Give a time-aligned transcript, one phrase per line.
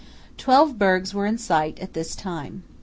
[0.35, 2.63] Twelve bergs were in sight at this time.